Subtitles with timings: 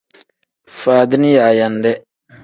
[0.79, 1.91] Faadini yaayande.